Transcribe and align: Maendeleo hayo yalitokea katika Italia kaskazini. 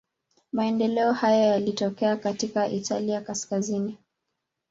Maendeleo 0.53 1.11
hayo 1.13 1.43
yalitokea 1.43 2.17
katika 2.17 2.67
Italia 2.67 3.21
kaskazini. 3.21 3.97